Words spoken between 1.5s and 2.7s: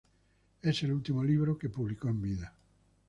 que publicó en vida.